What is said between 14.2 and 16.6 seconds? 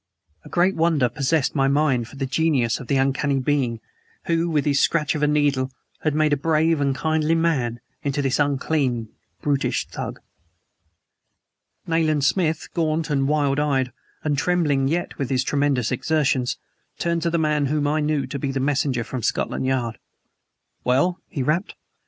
and trembling yet with his tremendous exertions,